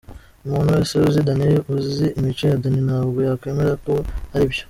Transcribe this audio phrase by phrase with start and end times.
[0.45, 3.93] Umuntu wese uzi Danny uzi imico ya Danny ntabwo yakwemera ko
[4.35, 4.59] ari byo.